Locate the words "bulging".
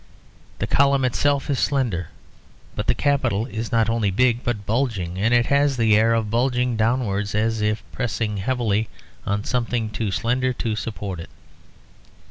4.65-5.19, 6.31-6.75